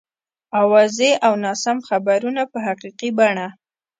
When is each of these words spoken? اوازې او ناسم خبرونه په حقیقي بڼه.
اوازې 0.61 1.11
او 1.25 1.33
ناسم 1.43 1.77
خبرونه 1.87 2.43
په 2.51 2.57
حقیقي 2.67 3.09
بڼه. 3.17 3.47